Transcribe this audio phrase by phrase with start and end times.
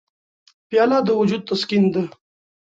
[0.67, 2.03] پیاله د وجود تسکین ده.